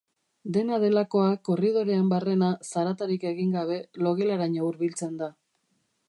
[0.53, 5.29] Dena delakoa korridorean barrena, zaratarik egin gabe, logelaraino hurbiltzen da.